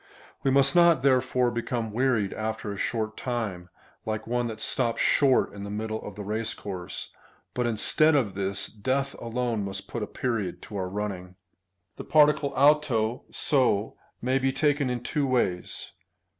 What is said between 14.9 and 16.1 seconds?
two ways.